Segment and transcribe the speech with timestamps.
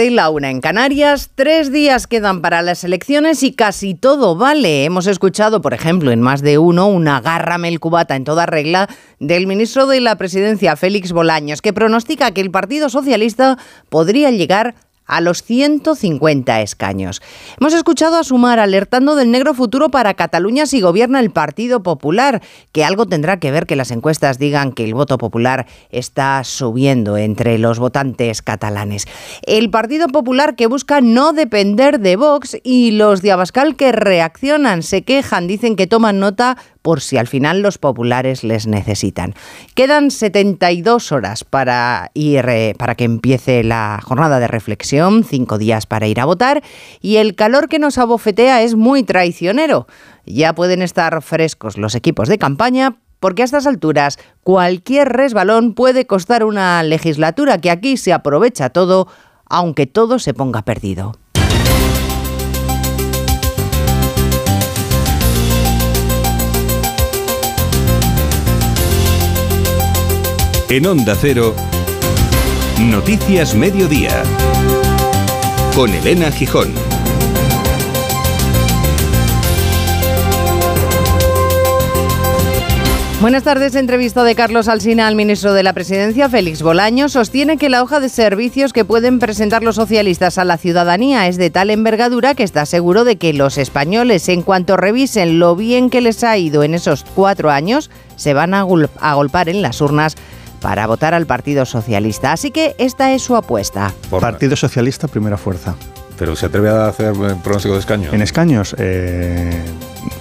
[0.00, 4.84] Y la una en Canarias, tres días quedan para las elecciones y casi todo vale.
[4.84, 8.88] Hemos escuchado, por ejemplo, en más de uno, una agárrame el cubata en toda regla
[9.18, 13.58] del ministro de la Presidencia, Félix Bolaños, que pronostica que el Partido Socialista
[13.88, 14.87] podría llegar a
[15.20, 17.22] los 150 escaños.
[17.58, 22.42] Hemos escuchado a Sumar alertando del negro futuro para Cataluña si gobierna el Partido Popular,
[22.72, 27.16] que algo tendrá que ver que las encuestas digan que el voto popular está subiendo
[27.16, 29.06] entre los votantes catalanes.
[29.42, 34.82] El Partido Popular que busca no depender de Vox y los de Abascal que reaccionan,
[34.82, 36.56] se quejan, dicen que toman nota
[36.88, 39.34] por si al final los populares les necesitan.
[39.74, 45.84] Quedan 72 horas para ir eh, para que empiece la jornada de reflexión, cinco días
[45.84, 46.62] para ir a votar
[47.02, 49.86] y el calor que nos abofetea es muy traicionero.
[50.24, 56.06] Ya pueden estar frescos los equipos de campaña porque a estas alturas cualquier resbalón puede
[56.06, 59.08] costar una legislatura que aquí se aprovecha todo,
[59.44, 61.18] aunque todo se ponga perdido.
[70.70, 71.54] En Onda Cero,
[72.78, 74.22] Noticias Mediodía,
[75.74, 76.74] con Elena Gijón.
[83.22, 83.74] Buenas tardes.
[83.74, 87.98] Entrevista de Carlos Alsina al ministro de la Presidencia, Félix Bolaño, sostiene que la hoja
[87.98, 92.44] de servicios que pueden presentar los socialistas a la ciudadanía es de tal envergadura que
[92.44, 96.62] está seguro de que los españoles, en cuanto revisen lo bien que les ha ido
[96.62, 98.66] en esos cuatro años, se van a,
[99.00, 100.14] agolpar en las urnas
[100.60, 102.32] para votar al Partido Socialista.
[102.32, 103.94] Así que esta es su apuesta.
[104.10, 105.74] Partido Socialista, primera fuerza.
[106.18, 107.12] ¿Pero se atreve a hacer
[107.44, 108.12] pronóstico de escaños?
[108.12, 109.62] En escaños, eh,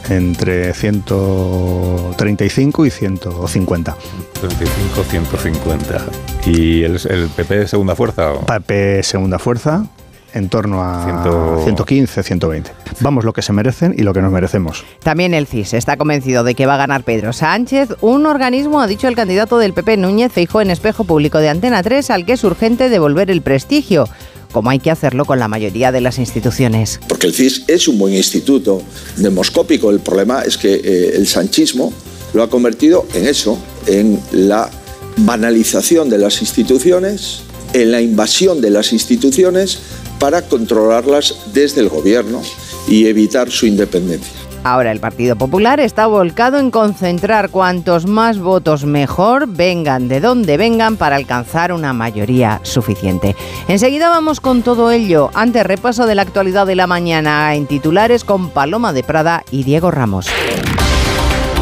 [0.09, 3.97] entre 135 y 150.
[4.39, 6.05] 35, 150.
[6.45, 8.33] ¿Y el, el PP segunda fuerza?
[8.45, 9.87] PP segunda fuerza,
[10.33, 12.71] en torno a 115, 120.
[12.99, 14.83] Vamos lo que se merecen y lo que nos merecemos.
[15.03, 17.89] También el CIS está convencido de que va a ganar Pedro Sánchez.
[18.01, 21.83] Un organismo, ha dicho el candidato del PP Núñez Feijó en espejo público de Antena
[21.83, 24.07] 3, al que es urgente devolver el prestigio
[24.51, 26.99] como hay que hacerlo con la mayoría de las instituciones.
[27.07, 28.81] Porque el CIS es un buen instituto
[29.17, 29.91] demoscópico.
[29.91, 31.93] El problema es que eh, el sanchismo
[32.33, 34.69] lo ha convertido en eso, en la
[35.17, 37.41] banalización de las instituciones,
[37.73, 39.79] en la invasión de las instituciones
[40.19, 42.41] para controlarlas desde el gobierno
[42.87, 44.47] y evitar su independencia.
[44.63, 50.57] Ahora el Partido Popular está volcado en concentrar cuantos más votos mejor, vengan de donde
[50.57, 53.35] vengan, para alcanzar una mayoría suficiente.
[53.69, 55.29] Enseguida vamos con todo ello.
[55.35, 59.63] Antes repaso de la actualidad de la mañana en titulares con Paloma de Prada y
[59.63, 60.27] Diego Ramos.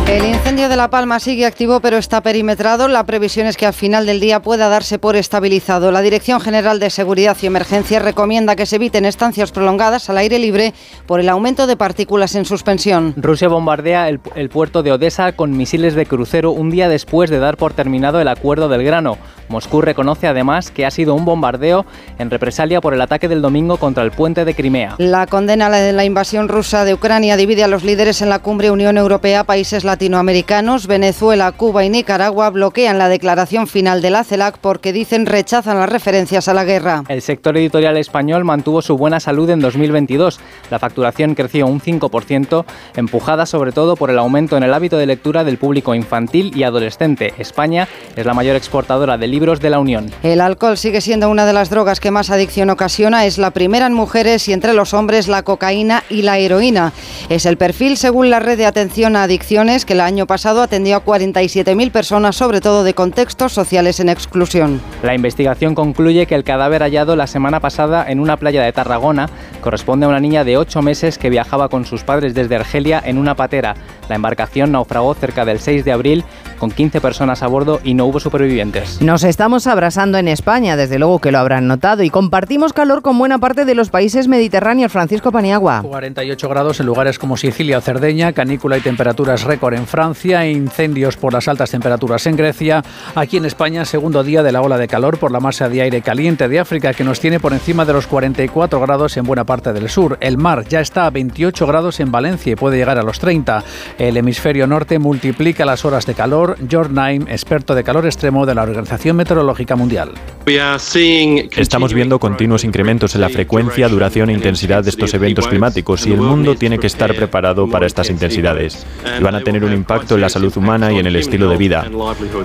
[0.08, 2.88] El incendio de La Palma sigue activo pero está perimetrado.
[2.88, 5.92] La previsión es que al final del día pueda darse por estabilizado.
[5.92, 10.38] La Dirección General de Seguridad y Emergencia recomienda que se eviten estancias prolongadas al aire
[10.38, 10.76] libre
[11.08, 13.16] por el aumento de partículas en suspensión.
[13.18, 17.40] Rusia bombardea el, el puerto de Odessa con misiles de crucero un día después de
[17.40, 19.18] dar por terminado el acuerdo del grano.
[19.50, 21.86] Moscú reconoce además que ha sido un bombardeo
[22.18, 24.96] en represalia por el ataque del domingo contra el puente de Crimea.
[24.98, 28.72] La condena de la invasión rusa de Ucrania divide a los líderes en la cumbre
[28.72, 34.58] Unión Europea, países latinoamericanos, Venezuela, Cuba y Nicaragua bloquean la declaración final de la CELAC
[34.58, 37.06] porque dicen rechazan las referencias a la guerra.
[37.08, 40.42] El sector editorial español mantuvo su buena salud en 2022.
[40.70, 42.66] La facturación creció un 5%,
[42.98, 46.64] empujada sobre todo por el aumento en el hábito de lectura del público infantil y
[46.64, 47.34] adolescente.
[47.38, 50.12] España es la mayor exportadora de libros de la Unión.
[50.24, 53.26] El alcohol sigue siendo una de las drogas que más adicción ocasiona.
[53.26, 56.92] Es la primera en mujeres y entre los hombres la cocaína y la heroína.
[57.30, 60.98] Es el perfil según la red de atención a adicciones que el año pasado atendió
[60.98, 64.82] a 47.000 personas, sobre todo de contextos sociales en exclusión.
[65.04, 69.30] La investigación concluye que el cadáver hallado la semana pasada en una playa de Tarragona
[69.62, 73.18] corresponde a una niña de 8 meses que viajaba con sus padres desde Argelia en
[73.18, 73.76] una patera.
[74.10, 76.24] La embarcación naufragó cerca del 6 de abril
[76.60, 79.02] con 15 personas a bordo y no hubo supervivientes.
[79.02, 83.18] Nos estamos abrasando en España, desde luego que lo habrán notado, y compartimos calor con
[83.18, 84.92] buena parte de los países mediterráneos.
[84.92, 85.82] Francisco Paniagua.
[85.82, 91.18] 48 grados en lugares como Sicilia o Cerdeña, canícula y temperaturas récord en Francia, incendios
[91.18, 92.82] por las altas temperaturas en Grecia.
[93.16, 96.02] Aquí en España, segundo día de la ola de calor por la masa de aire
[96.02, 99.74] caliente de África que nos tiene por encima de los 44 grados en buena parte
[99.74, 100.18] del sur.
[100.22, 103.64] El mar ya está a 28 grados en Valencia y puede llegar a los 30.
[103.98, 108.46] El hemisferio norte multiplica las horas de calor doctor George Naim, experto de calor extremo
[108.46, 110.12] de la Organización Meteorológica Mundial.
[110.48, 116.14] Estamos viendo continuos incrementos en la frecuencia, duración e intensidad de estos eventos climáticos y
[116.14, 118.86] el mundo tiene que estar preparado para estas intensidades.
[119.20, 121.58] Y van a tener un impacto en la salud humana y en el estilo de
[121.58, 121.90] vida.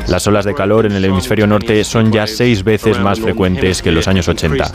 [0.09, 3.91] Las olas de calor en el hemisferio norte son ya seis veces más frecuentes que
[3.91, 4.73] en los años 80.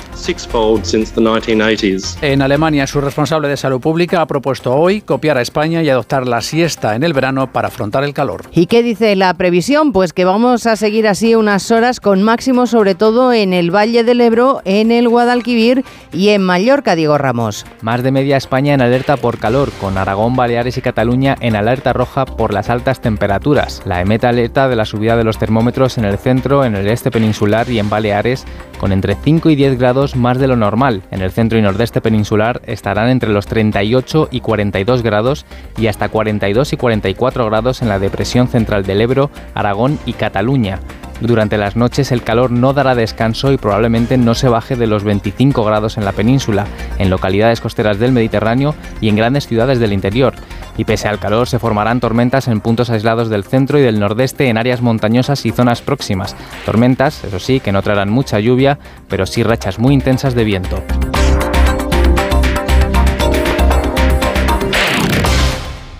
[2.22, 6.28] En Alemania, su responsable de salud pública ha propuesto hoy copiar a España y adoptar
[6.28, 8.44] la siesta en el verano para afrontar el calor.
[8.52, 9.94] ¿Y qué dice la previsión?
[9.94, 14.04] Pues que vamos a seguir así unas horas con máximo sobre todo en el Valle
[14.04, 17.66] del Ebro, en el Guadalquivir y en Mallorca, Diego Ramos.
[17.82, 21.94] Más de media España en alerta por calor, con Aragón, Baleares y Cataluña en alerta
[21.94, 23.82] roja por las altas temperaturas.
[23.86, 27.10] La EMET alerta de la subida de los termómetros en el centro, en el este
[27.10, 28.46] peninsular y en Baleares,
[28.80, 31.02] con entre 5 y 10 grados más de lo normal.
[31.12, 35.46] En el centro y nordeste peninsular estarán entre los 38 y 42 grados
[35.78, 40.80] y hasta 42 y 44 grados en la depresión central del Ebro, Aragón y Cataluña.
[41.22, 45.04] Durante las noches el calor no dará descanso y probablemente no se baje de los
[45.04, 46.66] 25 grados en la península,
[46.98, 50.34] en localidades costeras del Mediterráneo y en grandes ciudades del interior.
[50.78, 54.48] Y pese al calor se formarán tormentas en puntos aislados del centro y del nordeste
[54.48, 56.36] en áreas montañosas y zonas próximas.
[56.66, 58.78] Tormentas, eso sí, que no traerán mucha lluvia,
[59.08, 60.84] pero sí rachas muy intensas de viento.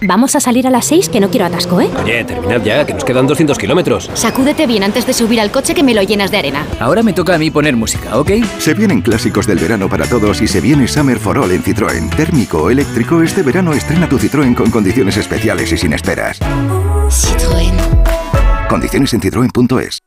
[0.08, 1.90] Vamos a salir a las 6 que no quiero atasco, ¿eh?
[2.04, 4.12] Oye, terminad ya, que nos quedan 200 kilómetros.
[4.14, 6.66] Sacúdete bien antes de subir al coche que me lo llenas de arena.
[6.80, 8.32] Ahora me toca a mí poner música, ¿ok?
[8.60, 12.16] Se vienen clásicos del verano para todos y se viene Summer for All en Citroën.
[12.16, 16.40] Térmico o eléctrico, este verano estrena tu Citroën con condiciones especiales y sin esperas.
[17.10, 17.74] Citroën.
[18.70, 20.00] Condiciones en citroen.es.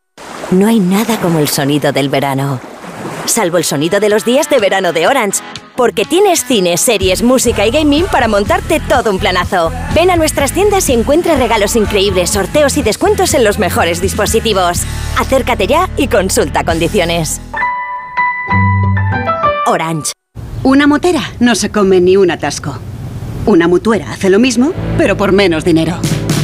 [0.53, 2.61] No hay nada como el sonido del verano.
[3.25, 5.43] Salvo el sonido de los días de verano de Orange
[5.79, 9.71] porque tienes cines, series, música y gaming para montarte todo un planazo.
[9.95, 14.83] Ven a nuestras tiendas y encuentra regalos increíbles, sorteos y descuentos en los mejores dispositivos.
[15.17, 17.41] Acércate ya y consulta condiciones.
[19.67, 20.11] Orange.
[20.65, 22.77] Una motera no se come ni un atasco.
[23.47, 26.01] Una mutuera hace lo mismo, pero por menos dinero.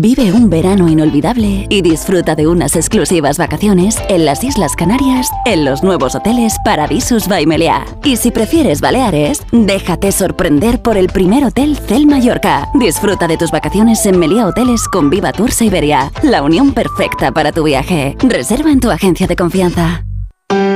[0.00, 5.64] Vive un verano inolvidable y disfruta de unas exclusivas vacaciones en las Islas Canarias en
[5.64, 7.84] los nuevos hoteles Paradisus by Meliá.
[8.04, 12.68] Y si prefieres Baleares, déjate sorprender por el primer hotel Cel Mallorca.
[12.74, 17.50] Disfruta de tus vacaciones en Meliá Hoteles con Viva Tours Iberia, la unión perfecta para
[17.50, 18.16] tu viaje.
[18.22, 20.04] Reserva en tu agencia de confianza.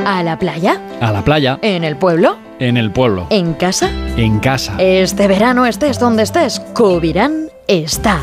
[0.04, 0.80] ¿A la playa?
[1.00, 1.60] A la playa.
[1.62, 2.38] ¿En el pueblo?
[2.58, 3.28] En el pueblo.
[3.30, 3.88] ¿En casa?
[4.16, 4.74] En casa.
[4.78, 8.20] Este verano estés donde estés, Covirán está.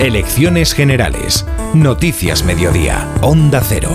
[0.00, 1.44] Elecciones Generales.
[1.74, 3.08] Noticias Mediodía.
[3.20, 3.90] Onda Cero.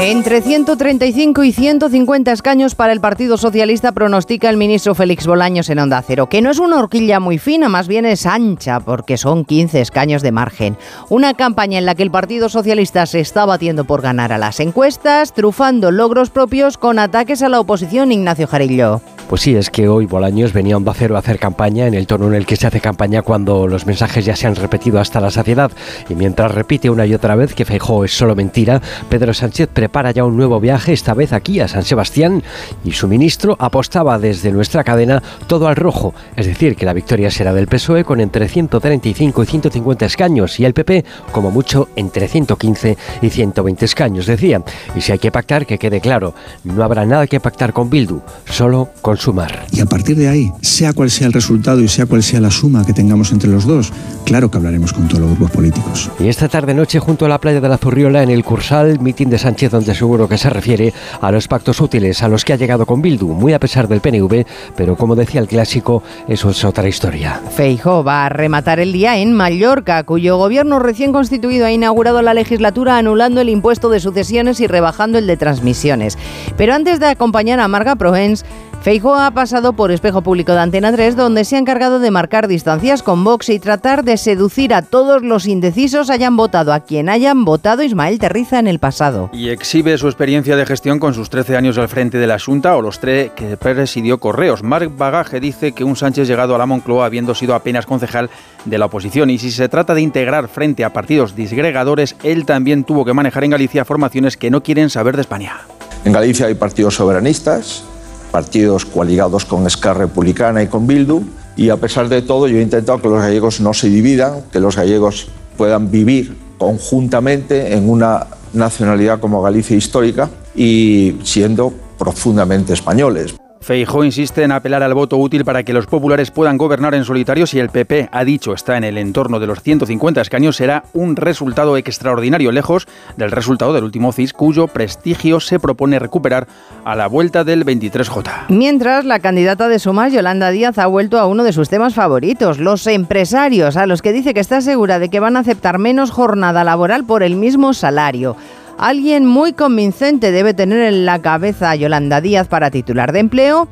[0.00, 5.80] Entre 135 y 150 escaños para el Partido Socialista pronostica el ministro Félix Bolaños en
[5.80, 9.44] Onda Cero, que no es una horquilla muy fina, más bien es ancha, porque son
[9.44, 10.76] 15 escaños de margen.
[11.08, 14.60] Una campaña en la que el Partido Socialista se está batiendo por ganar a las
[14.60, 19.02] encuestas, trufando logros propios con ataques a la oposición, Ignacio Jarillo.
[19.30, 22.08] Pues sí, es que hoy Bolaños venía a Onda Cero a hacer campaña en el
[22.08, 25.20] tono en el que se hace campaña cuando los mensajes ya se han repetido hasta
[25.20, 25.70] la saciedad.
[26.08, 30.10] Y mientras repite una y otra vez que Feijóo es solo mentira, Pedro Sánchez prepara
[30.10, 32.42] ya un nuevo viaje, esta vez aquí a San Sebastián,
[32.84, 37.30] y su ministro apostaba desde nuestra cadena todo al rojo, es decir, que la victoria
[37.30, 42.26] será del PSOE con entre 135 y 150 escaños y el PP como mucho entre
[42.26, 44.60] 115 y 120 escaños, decía.
[44.96, 46.34] Y si hay que pactar, que quede claro,
[46.64, 49.66] no habrá nada que pactar con Bildu, solo con sumar.
[49.72, 52.50] Y a partir de ahí, sea cual sea el resultado y sea cual sea la
[52.50, 53.92] suma que tengamos entre los dos,
[54.24, 56.10] claro que hablaremos con todos los grupos políticos.
[56.18, 59.30] Y esta tarde noche junto a la playa de la Zurriola en el Cursal, mitin
[59.30, 62.56] de Sánchez donde seguro que se refiere a los pactos útiles a los que ha
[62.56, 64.46] llegado con Bildu, muy a pesar del PNV,
[64.76, 67.40] pero como decía el clásico, eso es otra historia.
[67.54, 72.34] Feijo va a rematar el día en Mallorca, cuyo gobierno recién constituido ha inaugurado la
[72.34, 76.18] legislatura anulando el impuesto de sucesiones y rebajando el de transmisiones.
[76.56, 78.44] Pero antes de acompañar a Marga Provence,
[78.82, 82.48] Feijóo ha pasado por espejo público de Antena 3, donde se ha encargado de marcar
[82.48, 87.10] distancias con Vox y tratar de seducir a todos los indecisos hayan votado a quien
[87.10, 89.28] hayan votado Ismael Terriza en el pasado.
[89.34, 92.74] Y exhibe su experiencia de gestión con sus 13 años al frente de la Junta
[92.74, 94.62] o los tres que presidió Correos.
[94.62, 98.30] Marc Bagaje dice que un Sánchez llegado a la Moncloa habiendo sido apenas concejal
[98.64, 102.84] de la oposición y si se trata de integrar frente a partidos disgregadores, él también
[102.84, 105.58] tuvo que manejar en Galicia formaciones que no quieren saber de España.
[106.06, 107.84] En Galicia hay partidos soberanistas,
[108.30, 111.22] partidos coaligados con Esquerra Republicana y con Bildu,
[111.56, 114.60] y a pesar de todo yo he intentado que los gallegos no se dividan, que
[114.60, 123.34] los gallegos puedan vivir conjuntamente en una nacionalidad como Galicia histórica y siendo profundamente españoles.
[123.62, 127.46] Feijó insiste en apelar al voto útil para que los populares puedan gobernar en solitario
[127.46, 131.14] si el PP ha dicho está en el entorno de los 150 escaños será un
[131.14, 132.88] resultado extraordinario lejos
[133.18, 136.48] del resultado del último CIS cuyo prestigio se propone recuperar
[136.84, 138.46] a la vuelta del 23J.
[138.48, 142.58] Mientras la candidata de Sumar, Yolanda Díaz, ha vuelto a uno de sus temas favoritos,
[142.58, 146.10] los empresarios, a los que dice que está segura de que van a aceptar menos
[146.10, 148.36] jornada laboral por el mismo salario.
[148.82, 153.68] Alguien muy convincente debe tener en la cabeza a Yolanda Díaz para titular de empleo,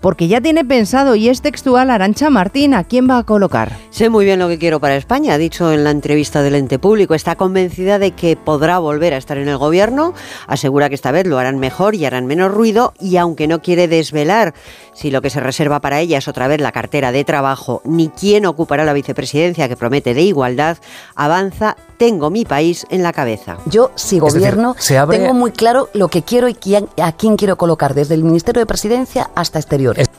[0.00, 3.76] porque ya tiene pensado y es textual Arancha Martín a quién va a colocar.
[3.90, 6.78] Sé muy bien lo que quiero para España, ha dicho en la entrevista del ente
[6.78, 7.14] público.
[7.14, 10.14] Está convencida de que podrá volver a estar en el gobierno,
[10.46, 13.88] asegura que esta vez lo harán mejor y harán menos ruido y aunque no quiere
[13.88, 14.54] desvelar
[14.94, 18.10] si lo que se reserva para ella es otra vez la cartera de trabajo, ni
[18.10, 20.78] quién ocupará la vicepresidencia que promete de igualdad,
[21.16, 23.58] avanza, tengo mi país en la cabeza.
[23.66, 24.74] Yo, si gobierno,
[25.08, 26.56] tengo muy claro lo que quiero y
[27.00, 30.10] a quién quiero colocar, desde el Ministerio de Presidencia hasta Exteriores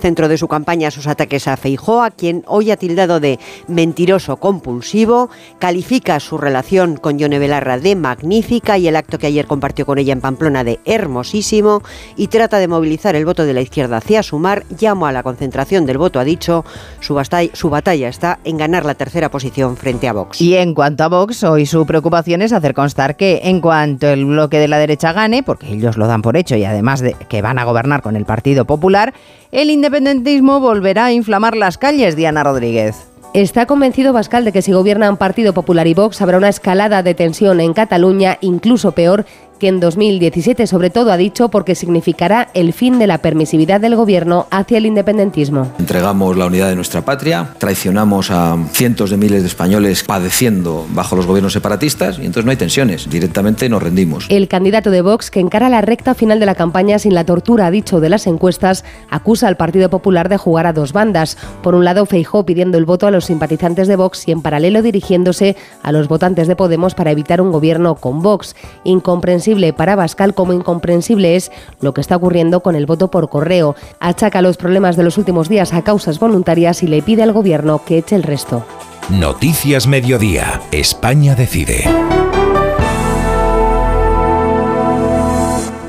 [0.00, 3.38] centro de su campaña sus ataques a Feijó, a quien hoy ha tildado de
[3.68, 9.46] mentiroso compulsivo, califica su relación con Yone Belarra de magnífica y el acto que ayer
[9.46, 11.82] compartió con ella en Pamplona de hermosísimo
[12.16, 15.86] y trata de movilizar el voto de la izquierda hacia Sumar, llamo a la concentración
[15.86, 16.64] del voto, ha dicho,
[17.00, 20.40] su batalla, su batalla está en ganar la tercera posición frente a Vox.
[20.40, 24.24] Y en cuanto a Vox, hoy su preocupación es hacer constar que en cuanto el
[24.24, 27.42] bloque de la derecha gane, porque ellos lo dan por hecho y además de que
[27.42, 29.12] van a gobernar con el Partido Popular,
[29.52, 32.96] el independentismo volverá a inflamar las calles, Diana Rodríguez.
[33.32, 37.14] Está convencido Bascal de que si gobiernan Partido Popular y Vox habrá una escalada de
[37.14, 39.24] tensión en Cataluña, incluso peor
[39.60, 43.94] que en 2017 sobre todo ha dicho porque significará el fin de la permisividad del
[43.94, 45.70] gobierno hacia el independentismo.
[45.78, 51.14] Entregamos la unidad de nuestra patria, traicionamos a cientos de miles de españoles padeciendo bajo
[51.14, 54.26] los gobiernos separatistas y entonces no hay tensiones, directamente nos rendimos.
[54.30, 57.66] El candidato de Vox, que encara la recta final de la campaña sin la tortura,
[57.66, 61.36] ha dicho de las encuestas, acusa al Partido Popular de jugar a dos bandas.
[61.62, 64.80] Por un lado, Feijó pidiendo el voto a los simpatizantes de Vox y en paralelo
[64.80, 68.56] dirigiéndose a los votantes de Podemos para evitar un gobierno con Vox.
[68.84, 73.74] Incomprensible para Bascal como incomprensible es lo que está ocurriendo con el voto por correo.
[73.98, 77.82] Achaca los problemas de los últimos días a causas voluntarias y le pide al gobierno
[77.84, 78.64] que eche el resto.
[79.10, 80.60] Noticias Mediodía.
[80.70, 81.84] España decide.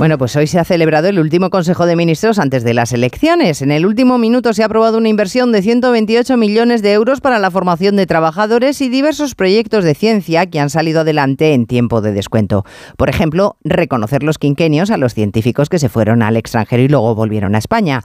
[0.02, 3.62] Bueno, pues hoy se ha celebrado el último Consejo de Ministros antes de las elecciones.
[3.62, 7.38] En el último minuto se ha aprobado una inversión de 128 millones de euros para
[7.38, 12.02] la formación de trabajadores y diversos proyectos de ciencia que han salido adelante en tiempo
[12.02, 12.66] de descuento.
[12.98, 17.14] Por ejemplo, reconocer los quinquenios a los científicos que se fueron al extranjero y luego
[17.14, 18.02] volvieron a España.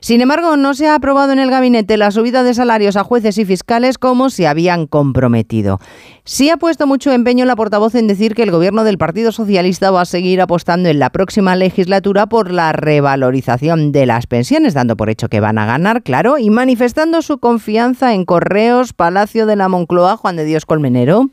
[0.00, 3.36] Sin embargo, no se ha aprobado en el gabinete la subida de salarios a jueces
[3.36, 5.78] y fiscales como se habían comprometido.
[6.24, 9.90] Sí ha puesto mucho empeño la portavoz en decir que el gobierno del Partido Socialista
[9.90, 14.96] va a seguir apostando en la próxima legislatura por la revalorización de las pensiones, dando
[14.96, 19.56] por hecho que van a ganar, claro, y manifestando su confianza en Correos, Palacio de
[19.56, 21.30] la Moncloa, Juan de Dios Colmenero.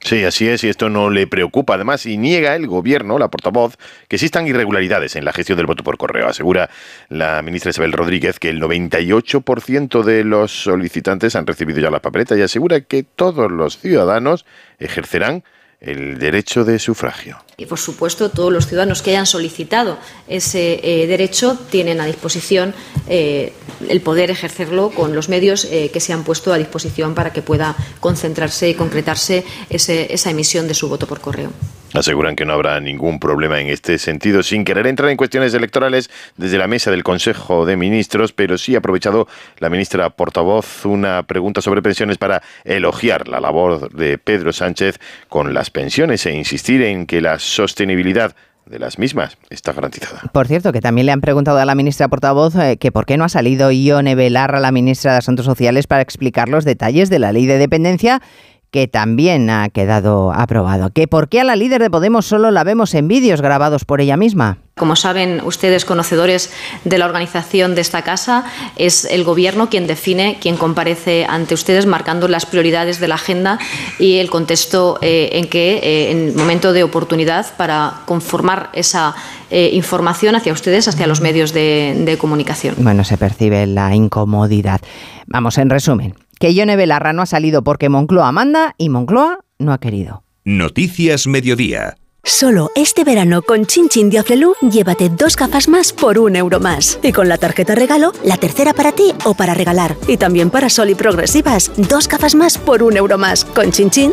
[0.00, 3.76] Sí, así es, y esto no le preocupa además y niega el gobierno, la portavoz,
[4.06, 6.28] que existan irregularidades en la gestión del voto por correo.
[6.28, 6.70] Asegura
[7.08, 12.36] la ministra Isabel Rodríguez que el 98% de los solicitantes han recibido ya la papeleta
[12.36, 14.46] y asegura que todos los ciudadanos
[14.78, 15.42] ejercerán
[15.80, 17.38] el derecho de sufragio.
[17.56, 22.74] Y por supuesto, todos los ciudadanos que hayan solicitado ese eh, derecho tienen a disposición
[23.08, 23.52] eh,
[23.88, 27.42] el poder ejercerlo con los medios eh, que se han puesto a disposición para que
[27.42, 31.52] pueda concentrarse y concretarse esa emisión de su voto por correo.
[31.94, 36.10] Aseguran que no habrá ningún problema en este sentido, sin querer entrar en cuestiones electorales
[36.36, 39.26] desde la mesa del Consejo de Ministros, pero sí ha aprovechado
[39.58, 45.54] la ministra portavoz una pregunta sobre pensiones para elogiar la labor de Pedro Sánchez con
[45.54, 48.34] las pensiones e insistir en que la sostenibilidad
[48.66, 50.22] de las mismas está garantizada.
[50.32, 53.16] Por cierto, que también le han preguntado a la ministra portavoz eh, que por qué
[53.16, 57.18] no ha salido Ione Belarra, la ministra de Asuntos Sociales, para explicar los detalles de
[57.18, 58.20] la ley de dependencia
[58.70, 60.90] que también ha quedado aprobado.
[60.90, 64.00] ¿Que por qué a la líder de Podemos solo la vemos en vídeos grabados por
[64.00, 64.58] ella misma?
[64.76, 66.52] Como saben ustedes, conocedores
[66.84, 68.44] de la organización de esta casa,
[68.76, 73.58] es el Gobierno quien define, quien comparece ante ustedes, marcando las prioridades de la agenda
[73.98, 79.16] y el contexto eh, en que, eh, en momento de oportunidad, para conformar esa
[79.50, 82.76] eh, información hacia ustedes, hacia los medios de, de comunicación.
[82.78, 84.80] Bueno, se percibe la incomodidad.
[85.26, 89.72] Vamos, en resumen, que Ione Belarra no ha salido porque Moncloa manda y Moncloa no
[89.72, 90.24] ha querido.
[90.44, 91.96] Noticias Mediodía
[92.28, 96.98] Solo este verano con Chin Chin llévate dos gafas más por un euro más.
[97.02, 99.96] Y con la tarjeta regalo, la tercera para ti o para regalar.
[100.06, 103.46] Y también para Sol y Progresivas, dos gafas más por un euro más.
[103.46, 104.12] Con Chin Chin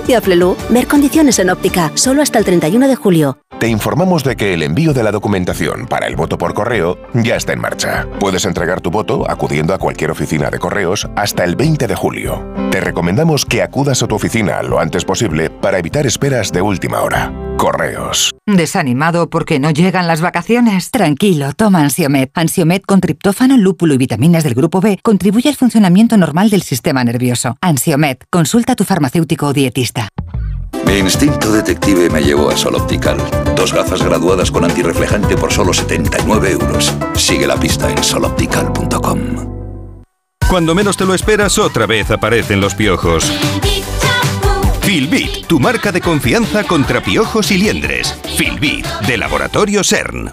[0.69, 3.37] ver condiciones en óptica, solo hasta el 31 de julio.
[3.59, 7.35] Te informamos de que el envío de la documentación para el voto por correo ya
[7.35, 8.07] está en marcha.
[8.21, 12.47] Puedes entregar tu voto acudiendo a cualquier oficina de correos hasta el 20 de julio.
[12.71, 17.01] Te recomendamos que acudas a tu oficina lo antes posible para evitar esperas de última
[17.01, 17.33] hora.
[17.57, 18.35] Correos.
[18.45, 20.91] ¿Desanimado porque no llegan las vacaciones?
[20.91, 22.31] Tranquilo, toma Ansiomet.
[22.33, 27.03] Ansiomet con triptófano, lúpulo y vitaminas del grupo B contribuye al funcionamiento normal del sistema
[27.03, 27.57] nervioso.
[27.61, 30.09] Ansiomet, consulta a tu farmacéutico o dietista.
[30.85, 33.17] Mi instinto detective me llevó a Sol Optical.
[33.55, 36.93] Dos gafas graduadas con antirreflejante por solo 79 euros.
[37.15, 39.55] Sigue la pista en soloptical.com.
[40.47, 43.31] Cuando menos te lo esperas, otra vez aparecen los piojos.
[44.85, 48.13] Filbit, tu marca de confianza contra piojos y liendres.
[48.37, 50.31] Filbit, de Laboratorio CERN.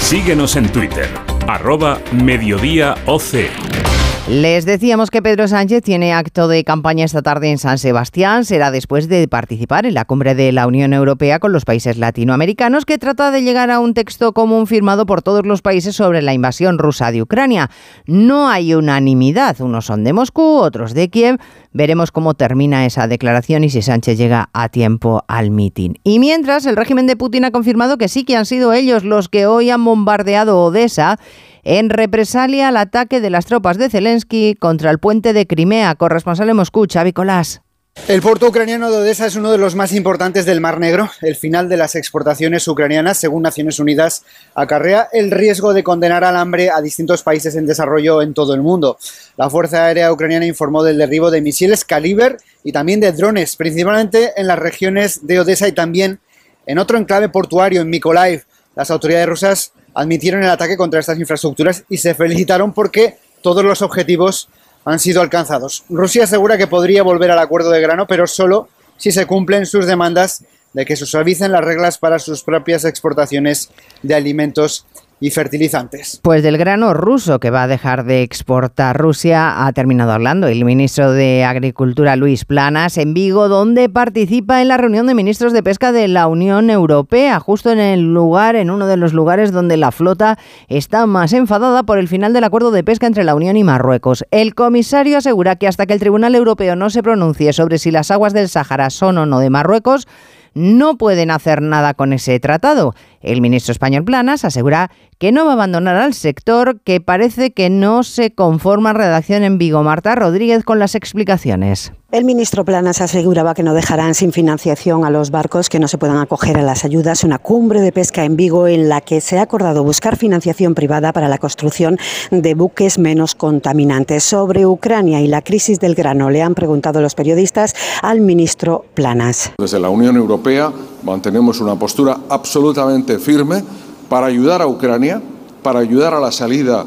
[0.00, 1.10] Síguenos en Twitter,
[1.46, 3.99] arroba mediodíaoc.
[4.30, 8.44] Les decíamos que Pedro Sánchez tiene acto de campaña esta tarde en San Sebastián.
[8.44, 12.84] Será después de participar en la cumbre de la Unión Europea con los países latinoamericanos,
[12.84, 16.32] que trata de llegar a un texto común firmado por todos los países sobre la
[16.32, 17.70] invasión rusa de Ucrania.
[18.06, 19.60] No hay unanimidad.
[19.60, 21.38] Unos son de Moscú, otros de Kiev.
[21.72, 25.96] Veremos cómo termina esa declaración y si Sánchez llega a tiempo al mitin.
[26.04, 29.28] Y mientras, el régimen de Putin ha confirmado que sí que han sido ellos los
[29.28, 31.18] que hoy han bombardeado Odessa
[31.64, 35.94] en represalia al ataque de las tropas de Zelensky contra el puente de Crimea.
[35.94, 37.62] Corresponsal en Moscú, Xavi Colás.
[38.08, 41.10] El puerto ucraniano de Odessa es uno de los más importantes del Mar Negro.
[41.20, 44.24] El final de las exportaciones ucranianas, según Naciones Unidas,
[44.54, 48.62] acarrea el riesgo de condenar al hambre a distintos países en desarrollo en todo el
[48.62, 48.96] mundo.
[49.36, 54.32] La Fuerza Aérea Ucraniana informó del derribo de misiles Kaliber y también de drones, principalmente
[54.36, 56.20] en las regiones de Odessa y también
[56.66, 58.44] en otro enclave portuario, en Mykolaiv.
[58.76, 63.82] Las autoridades rusas admitieron el ataque contra estas infraestructuras y se felicitaron porque todos los
[63.82, 64.48] objetivos
[64.84, 65.84] han sido alcanzados.
[65.88, 69.86] Rusia asegura que podría volver al acuerdo de grano, pero solo si se cumplen sus
[69.86, 73.70] demandas de que se suavicen las reglas para sus propias exportaciones
[74.02, 74.86] de alimentos
[75.20, 76.20] y fertilizantes.
[76.22, 80.64] Pues del grano ruso que va a dejar de exportar Rusia ha terminado hablando el
[80.64, 85.62] ministro de Agricultura Luis Planas en Vigo, donde participa en la reunión de ministros de
[85.62, 89.76] pesca de la Unión Europea, justo en el lugar, en uno de los lugares donde
[89.76, 93.56] la flota está más enfadada por el final del acuerdo de pesca entre la Unión
[93.56, 94.24] y Marruecos.
[94.30, 98.10] El comisario asegura que hasta que el Tribunal Europeo no se pronuncie sobre si las
[98.10, 100.06] aguas del Sáhara son o no de Marruecos,
[100.54, 102.94] no pueden hacer nada con ese tratado.
[103.20, 107.68] El ministro español Planas asegura que no va a abandonar al sector, que parece que
[107.68, 109.82] no se conforma redacción en Vigo.
[109.82, 111.92] Marta Rodríguez con las explicaciones.
[112.12, 115.98] El ministro Planas aseguraba que no dejarán sin financiación a los barcos que no se
[115.98, 117.22] puedan acoger a las ayudas.
[117.22, 121.12] Una cumbre de pesca en Vigo en la que se ha acordado buscar financiación privada
[121.12, 121.98] para la construcción
[122.30, 124.24] de buques menos contaminantes.
[124.24, 129.52] Sobre Ucrania y la crisis del grano le han preguntado los periodistas al ministro Planas.
[129.58, 133.62] Desde la Unión Europea mantenemos una postura absolutamente firme
[134.08, 135.20] para ayudar a Ucrania,
[135.62, 136.86] para ayudar a la salida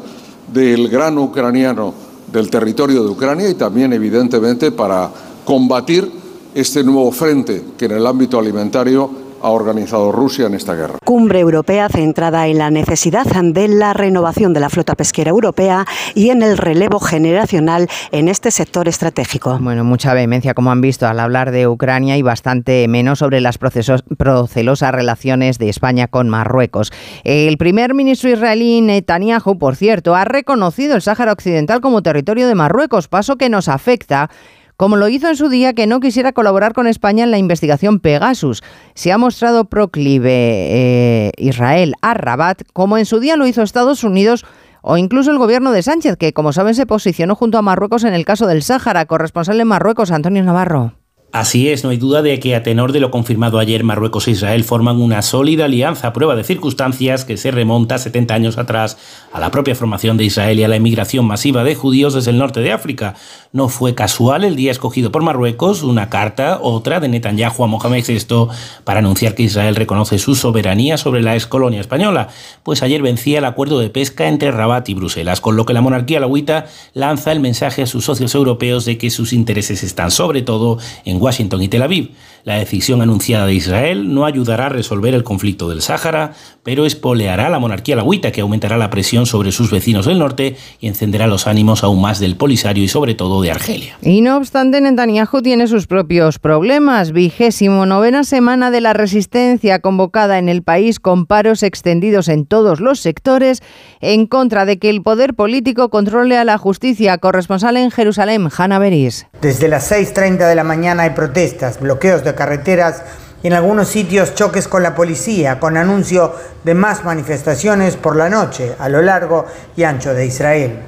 [0.52, 1.94] del grano ucraniano
[2.30, 5.10] del territorio de Ucrania y también, evidentemente, para
[5.44, 6.10] combatir
[6.54, 10.98] este nuevo frente que en el ámbito alimentario ha organizado Rusia en esta guerra.
[11.04, 16.30] Cumbre europea centrada en la necesidad de la renovación de la flota pesquera europea y
[16.30, 19.58] en el relevo generacional en este sector estratégico.
[19.60, 23.58] Bueno, mucha vehemencia, como han visto, al hablar de Ucrania y bastante menos sobre las
[23.58, 26.90] procelosas relaciones de España con Marruecos.
[27.22, 32.54] El primer ministro israelí Netanyahu, por cierto, ha reconocido el Sáhara Occidental como territorio de
[32.54, 34.30] Marruecos, paso que nos afecta
[34.76, 38.00] como lo hizo en su día que no quisiera colaborar con España en la investigación
[38.00, 38.62] Pegasus.
[38.94, 44.04] Se ha mostrado proclive eh, Israel a Rabat, como en su día lo hizo Estados
[44.04, 44.44] Unidos
[44.82, 48.12] o incluso el gobierno de Sánchez, que como saben se posicionó junto a Marruecos en
[48.12, 49.06] el caso del Sáhara.
[49.06, 51.03] Corresponsal en Marruecos, Antonio Navarro.
[51.34, 54.30] Así es, no hay duda de que a tenor de lo confirmado ayer, Marruecos e
[54.30, 58.96] Israel forman una sólida alianza a prueba de circunstancias que se remonta 70 años atrás
[59.32, 62.38] a la propia formación de Israel y a la emigración masiva de judíos desde el
[62.38, 63.16] norte de África.
[63.50, 68.04] No fue casual el día escogido por Marruecos, una carta, otra de Netanyahu a Mohamed
[68.06, 68.46] VI
[68.84, 72.28] para anunciar que Israel reconoce su soberanía sobre la ex colonia española,
[72.62, 75.80] pues ayer vencía el acuerdo de pesca entre Rabat y Bruselas, con lo que la
[75.80, 80.42] monarquía alawita lanza el mensaje a sus socios europeos de que sus intereses están sobre
[80.42, 82.10] todo en Washington y Tel Aviv.
[82.44, 87.46] La decisión anunciada de Israel no ayudará a resolver el conflicto del Sáhara, pero espoleará
[87.46, 91.26] a la monarquía lagüita, que aumentará la presión sobre sus vecinos del norte y encenderá
[91.26, 93.96] los ánimos aún más del Polisario y sobre todo de Argelia.
[94.02, 97.12] Y no obstante, Netanyahu tiene sus propios problemas.
[97.12, 102.78] Vigésimo novena semana de la resistencia convocada en el país con paros extendidos en todos
[102.78, 103.62] los sectores
[104.02, 107.16] en contra de que el poder político controle a la justicia.
[107.16, 109.26] Corresponsal en Jerusalén, Hanna Beris.
[109.40, 113.02] Desde las 6.30 de la mañana hay protestas, bloqueos de carreteras
[113.42, 118.30] y en algunos sitios choques con la policía, con anuncio de más manifestaciones por la
[118.30, 120.78] noche a lo largo y ancho de Israel.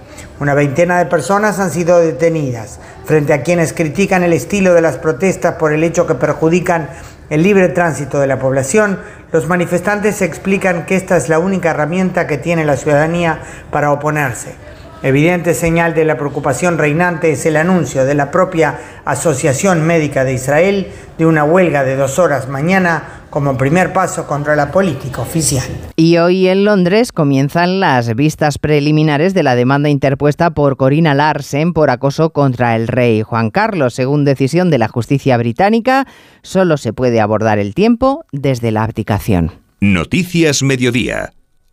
[0.40, 4.96] Una veintena de personas han sido detenidas frente a quienes critican el estilo de las
[4.96, 6.88] protestas por el hecho que perjudican
[7.30, 9.00] el libre tránsito de la población.
[9.32, 14.54] Los manifestantes explican que esta es la única herramienta que tiene la ciudadanía para oponerse.
[15.02, 20.32] Evidente señal de la preocupación reinante es el anuncio de la propia Asociación Médica de
[20.34, 20.86] Israel
[21.18, 25.66] de una huelga de dos horas mañana como primer paso contra la política oficial.
[25.96, 31.74] Y hoy en Londres comienzan las vistas preliminares de la demanda interpuesta por Corina Larsen
[31.74, 33.94] por acoso contra el rey Juan Carlos.
[33.94, 36.06] Según decisión de la justicia británica,
[36.42, 39.52] solo se puede abordar el tiempo desde la abdicación.
[39.80, 41.32] Noticias Mediodía.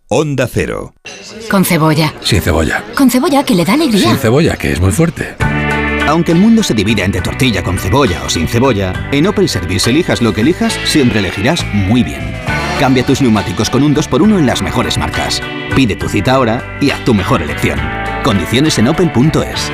[0.10, 0.94] Onda Cero.
[1.50, 2.14] Con cebolla.
[2.22, 2.84] Sin cebolla.
[2.96, 4.10] Con cebolla que le da alegría.
[4.10, 5.36] Sin cebolla, que es muy fuerte.
[6.08, 9.90] Aunque el mundo se divida entre tortilla con cebolla o sin cebolla, en Opel Service
[9.90, 12.22] elijas lo que elijas, siempre elegirás muy bien.
[12.80, 15.42] Cambia tus neumáticos con un 2x1 en las mejores marcas.
[15.76, 17.80] Pide tu cita ahora y haz tu mejor elección.
[18.24, 19.72] Condiciones en opel.es.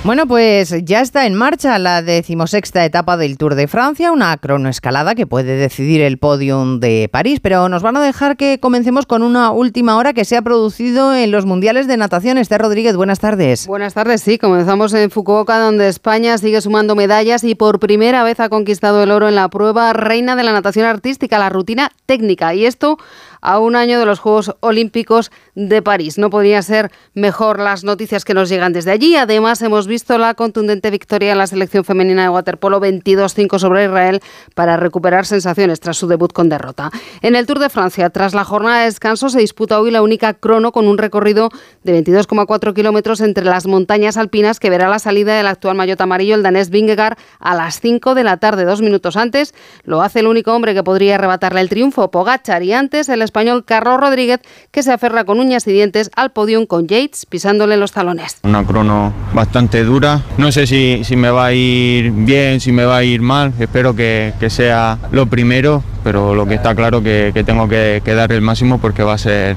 [0.03, 5.13] Bueno, pues ya está en marcha la decimosexta etapa del Tour de Francia, una cronoescalada
[5.13, 9.23] que puede decidir el podium de París, pero nos van a dejar que comencemos con
[9.23, 12.37] una última hora que se ha producido en los Mundiales de Natación.
[12.37, 13.67] Esther Rodríguez, buenas tardes.
[13.67, 18.39] Buenas tardes, sí, comenzamos en Fukuoka, donde España sigue sumando medallas y por primera vez
[18.39, 22.53] ha conquistado el oro en la prueba reina de la natación artística, la rutina técnica.
[22.53, 22.97] Y esto
[23.41, 26.17] a un año de los Juegos Olímpicos de París.
[26.17, 29.15] No podría ser mejor las noticias que nos llegan desde allí.
[29.15, 34.21] Además, hemos visto la contundente victoria en la selección femenina de waterpolo 22-5 sobre Israel
[34.55, 36.91] para recuperar sensaciones tras su debut con derrota.
[37.21, 40.33] En el Tour de Francia, tras la jornada de descanso, se disputa hoy la única
[40.33, 41.49] crono con un recorrido
[41.83, 46.35] de 22,4 kilómetros entre las montañas alpinas que verá la salida del actual maillot amarillo,
[46.35, 49.53] el danés Vingegaard, a las 5 de la tarde, dos minutos antes.
[49.83, 53.63] Lo hace el único hombre que podría arrebatarle el triunfo, Pogachar, y antes el español
[53.63, 57.91] Carlos Rodríguez, que se aferra con uñas y dientes al podium con Yates pisándole los
[57.91, 58.37] talones.
[58.43, 60.21] Una crono bastante dura.
[60.37, 63.53] No sé si, si me va a ir bien, si me va a ir mal.
[63.59, 68.01] Espero que, que sea lo primero, pero lo que está claro que, que tengo que,
[68.03, 69.55] que dar el máximo porque va a ser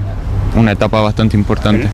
[0.55, 1.91] una etapa bastante importante.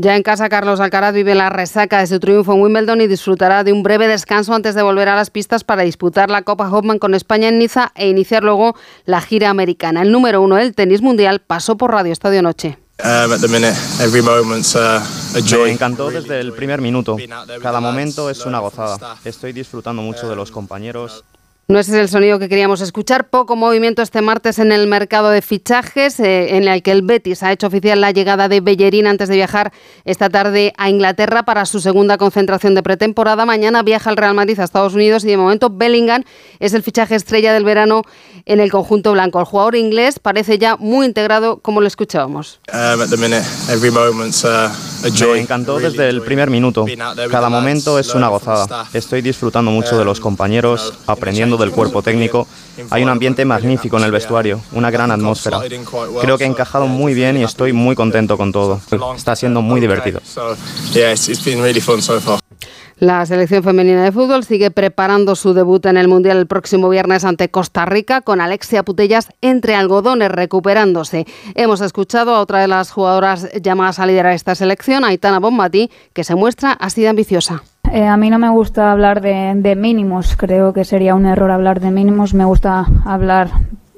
[0.00, 3.64] Ya en casa, Carlos Alcaraz vive la resaca de su triunfo en Wimbledon y disfrutará
[3.64, 7.00] de un breve descanso antes de volver a las pistas para disputar la Copa Hoffman
[7.00, 10.02] con España en Niza e iniciar luego la gira americana.
[10.02, 12.78] El número uno del tenis mundial pasó por Radio Estadio Noche.
[15.64, 17.16] Me encantó desde el primer minuto.
[17.60, 19.16] Cada momento es una gozada.
[19.24, 21.24] Estoy disfrutando mucho de los compañeros.
[21.70, 23.28] No ese es el sonido que queríamos escuchar.
[23.28, 27.42] Poco movimiento este martes en el mercado de fichajes, eh, en el que el Betis
[27.42, 29.70] ha hecho oficial la llegada de Bellerín antes de viajar
[30.06, 33.44] esta tarde a Inglaterra para su segunda concentración de pretemporada.
[33.44, 36.24] Mañana viaja el Real Madrid a Estados Unidos y de momento Bellingham
[36.58, 38.00] es el fichaje estrella del verano
[38.46, 39.38] en el conjunto blanco.
[39.38, 42.60] El jugador inglés parece ya muy integrado, como lo escuchábamos.
[45.28, 46.86] Me encantó desde el primer minuto.
[47.30, 48.86] Cada momento es una gozada.
[48.94, 52.46] Estoy disfrutando mucho de los compañeros, aprendiendo del cuerpo técnico.
[52.90, 55.60] Hay un ambiente magnífico en el vestuario, una gran atmósfera.
[56.20, 58.80] Creo que he encajado muy bien y estoy muy contento con todo.
[59.16, 60.20] Está siendo muy divertido.
[63.00, 67.24] La selección femenina de fútbol sigue preparando su debut en el Mundial el próximo viernes
[67.24, 71.24] ante Costa Rica con Alexia Putellas entre algodones recuperándose.
[71.54, 76.24] Hemos escuchado a otra de las jugadoras llamadas a liderar esta selección, Aitana Bombati, que
[76.24, 77.62] se muestra así de ambiciosa.
[77.92, 81.78] Eh, a mí no me gusta hablar de, mínimos, creo que sería un error hablar
[81.78, 83.50] de mínimos, me gusta hablar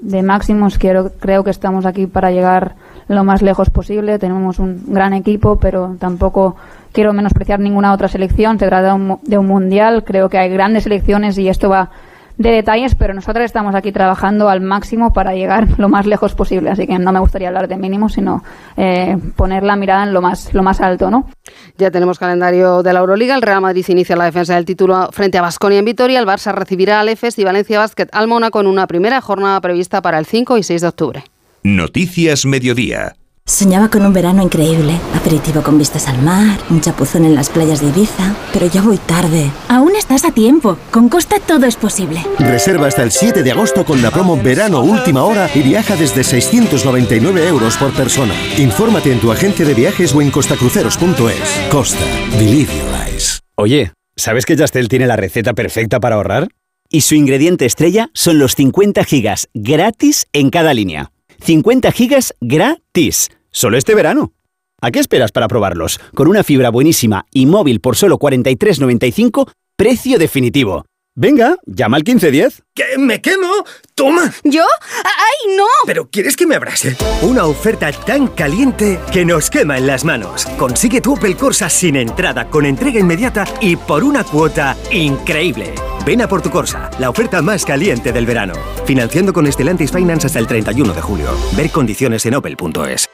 [0.02, 2.74] de máximos, Quiero, creo que estamos aquí para llegar
[3.08, 6.56] lo más lejos posible, tenemos un gran equipo, pero tampoco
[6.92, 11.38] quiero menospreciar ninguna otra selección, se trata de un, mundial, creo que hay grandes selecciones
[11.38, 11.90] y esto va
[12.37, 16.70] de detalles, pero nosotros estamos aquí trabajando al máximo para llegar lo más lejos posible,
[16.70, 18.42] así que no me gustaría hablar de mínimos, sino
[18.76, 21.29] eh, poner la mirada en lo más, lo más alto, ¿no?
[21.76, 25.37] Ya tenemos calendario de la Euroliga, el Real Madrid inicia la defensa del título frente
[25.37, 28.66] a Basconia en Vitoria, el Barça recibirá al EFES y Valencia Basket al Mónaco en
[28.66, 31.24] una primera jornada prevista para el 5 y 6 de octubre.
[31.62, 33.19] Noticias Mediodía.
[33.50, 37.80] Soñaba con un verano increíble, aperitivo con vistas al mar, un chapuzón en las playas
[37.80, 39.50] de Ibiza, pero ya voy tarde.
[39.66, 42.24] Aún estás a tiempo, con Costa todo es posible.
[42.38, 46.22] Reserva hasta el 7 de agosto con la promo Verano Última Hora y viaja desde
[46.22, 48.34] 699 euros por persona.
[48.56, 51.68] Infórmate en tu agencia de viajes o en costacruceros.es.
[51.72, 52.04] Costa,
[52.38, 53.40] believe your eyes.
[53.56, 56.50] Oye, ¿sabes que Yastel tiene la receta perfecta para ahorrar?
[56.88, 61.10] Y su ingrediente estrella son los 50 gigas gratis en cada línea.
[61.42, 64.32] 50 gigas gratis Solo este verano.
[64.80, 66.00] ¿A qué esperas para probarlos?
[66.14, 70.84] Con una fibra buenísima y móvil por solo 43.95, precio definitivo.
[71.16, 72.62] Venga, llama al 1510.
[72.73, 73.49] ¿Que me quemo?
[73.96, 74.33] ¡Toma!
[74.44, 74.64] ¿Yo?
[75.05, 75.64] ¡Ay, no!
[75.85, 76.96] ¿Pero quieres que me abrase?
[77.23, 80.46] Una oferta tan caliente que nos quema en las manos.
[80.57, 85.75] Consigue tu Opel Corsa sin entrada, con entrega inmediata y por una cuota increíble.
[86.07, 88.55] Ven a por tu Corsa, la oferta más caliente del verano.
[88.87, 91.29] Financiando con Estelantis Finance hasta el 31 de julio.
[91.57, 93.11] Ver condiciones en opel.es.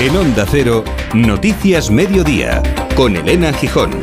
[0.00, 0.84] En Onda Cero,
[1.14, 2.62] Noticias Mediodía,
[2.94, 4.00] con Elena Gijón.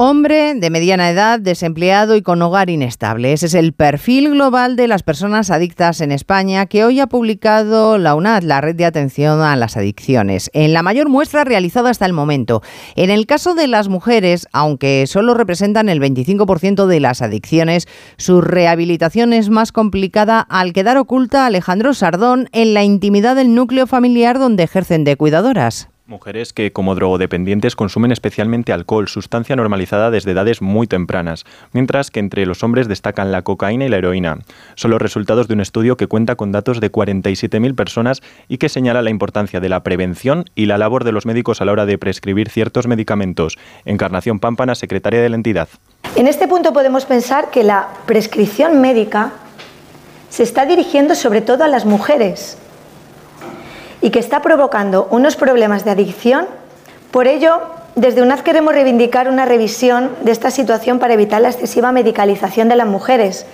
[0.00, 3.32] Hombre de mediana edad, desempleado y con hogar inestable.
[3.32, 7.98] Ese es el perfil global de las personas adictas en España que hoy ha publicado
[7.98, 12.06] la UNAD, la Red de Atención a las Adicciones, en la mayor muestra realizada hasta
[12.06, 12.62] el momento.
[12.94, 18.40] En el caso de las mujeres, aunque solo representan el 25% de las adicciones, su
[18.40, 24.38] rehabilitación es más complicada al quedar oculta Alejandro Sardón en la intimidad del núcleo familiar
[24.38, 25.88] donde ejercen de cuidadoras.
[26.08, 31.44] Mujeres que como drogodependientes consumen especialmente alcohol, sustancia normalizada desde edades muy tempranas,
[31.74, 34.38] mientras que entre los hombres destacan la cocaína y la heroína.
[34.74, 38.70] Son los resultados de un estudio que cuenta con datos de 47.000 personas y que
[38.70, 41.84] señala la importancia de la prevención y la labor de los médicos a la hora
[41.84, 43.58] de prescribir ciertos medicamentos.
[43.84, 45.68] Encarnación Pámpana, secretaria de la entidad.
[46.16, 49.32] En este punto podemos pensar que la prescripción médica
[50.30, 52.56] se está dirigiendo sobre todo a las mujeres
[54.00, 56.46] y que está provocando unos problemas de adicción.
[57.10, 57.60] Por ello,
[57.94, 62.76] desde UNAD queremos reivindicar una revisión de esta situación para evitar la excesiva medicalización de
[62.76, 63.46] las mujeres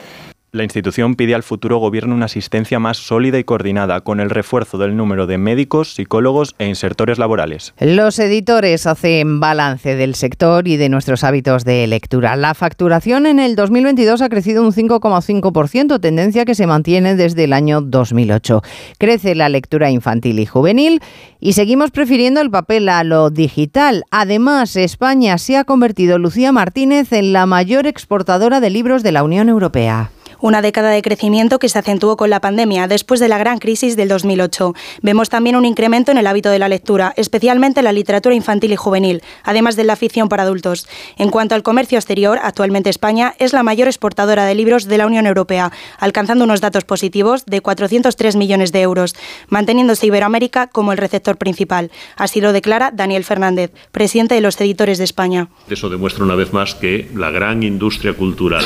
[0.55, 4.79] la institución pide al futuro gobierno una asistencia más sólida y coordinada, con el refuerzo
[4.79, 7.75] del número de médicos, psicólogos e insertores laborales.
[7.81, 12.37] Los editores hacen balance del sector y de nuestros hábitos de lectura.
[12.37, 17.53] La facturación en el 2022 ha crecido un 5,5%, tendencia que se mantiene desde el
[17.53, 18.62] año 2008.
[18.99, 21.01] Crece la lectura infantil y juvenil
[21.40, 24.05] y seguimos prefiriendo el papel a lo digital.
[24.12, 29.25] Además, España se ha convertido, Lucía Martínez, en la mayor exportadora de libros de la
[29.25, 33.38] Unión Europea una década de crecimiento que se acentuó con la pandemia después de la
[33.38, 34.75] gran crisis del 2008.
[35.03, 38.73] Vemos también un incremento en el hábito de la lectura, especialmente en la literatura infantil
[38.73, 40.87] y juvenil, además de la ficción para adultos.
[41.16, 45.07] En cuanto al comercio exterior, actualmente España es la mayor exportadora de libros de la
[45.07, 49.14] Unión Europea, alcanzando unos datos positivos de 403 millones de euros,
[49.49, 51.90] manteniéndose Iberoamérica como el receptor principal.
[52.16, 55.49] Así lo declara Daniel Fernández, presidente de los editores de España.
[55.68, 58.64] Eso demuestra una vez más que la gran industria cultural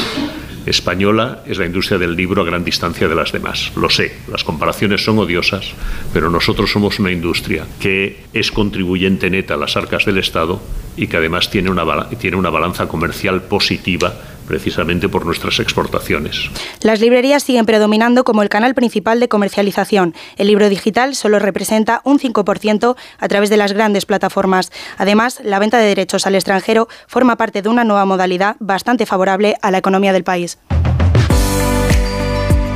[0.68, 3.72] española es la industria del libro a gran distancia de las demás.
[3.76, 5.72] Lo sé, las comparaciones son odiosas,
[6.12, 10.60] pero nosotros somos una industria que es contribuyente neta a las arcas del Estado
[10.96, 14.14] y que además tiene una, tiene una balanza comercial positiva
[14.48, 16.50] precisamente por nuestras exportaciones.
[16.82, 20.14] Las librerías siguen predominando como el canal principal de comercialización.
[20.36, 24.72] El libro digital solo representa un 5% a través de las grandes plataformas.
[24.96, 29.56] Además, la venta de derechos al extranjero forma parte de una nueva modalidad bastante favorable
[29.62, 30.58] a la economía del país.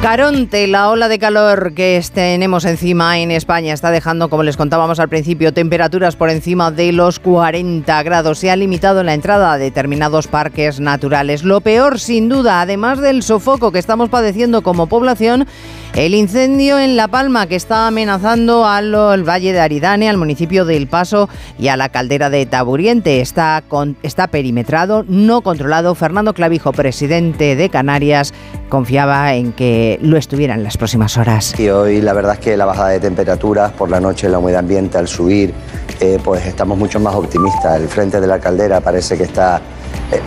[0.02, 4.98] Caronte, la ola de calor que tenemos encima en España está dejando, como les contábamos
[4.98, 8.40] al principio, temperaturas por encima de los 40 grados.
[8.40, 11.44] Se ha limitado la entrada a determinados parques naturales.
[11.44, 15.46] Lo peor, sin duda, además del sofoco que estamos padeciendo como población,
[15.94, 18.92] el incendio en La Palma que está amenazando al
[19.28, 21.28] Valle de Aridane, al municipio de El Paso
[21.60, 23.20] y a la caldera de Taburiente.
[23.20, 23.62] Está,
[24.02, 25.94] está perimetrado, no controlado.
[25.94, 28.34] Fernando Clavijo, presidente de Canarias,
[28.68, 29.52] confiaba en
[30.00, 31.58] lo estuviera en las próximas horas.
[31.58, 34.60] Y hoy la verdad es que la bajada de temperaturas por la noche, la humedad
[34.60, 35.52] ambiente al subir,
[36.00, 37.80] eh, pues estamos mucho más optimistas.
[37.80, 39.60] El frente de la caldera parece que está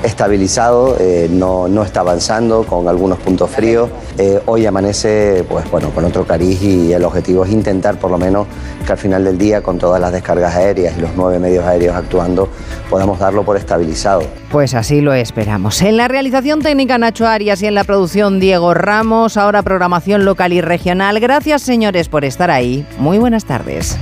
[0.04, 3.89] estabilizado, eh, no, no, está avanzando con algunos puntos fríos.
[4.17, 8.17] Eh, hoy amanece pues, bueno, con otro cariz y el objetivo es intentar por lo
[8.17, 8.47] menos
[8.86, 11.95] que al final del día con todas las descargas aéreas y los nueve medios aéreos
[11.95, 12.49] actuando
[12.89, 14.23] podamos darlo por estabilizado.
[14.51, 15.82] Pues así lo esperamos.
[15.82, 20.54] En la realización técnica Nacho Arias y en la producción Diego Ramos, ahora programación local
[20.54, 21.19] y regional.
[21.19, 22.88] Gracias señores por estar ahí.
[22.97, 23.97] Muy buenas tardes.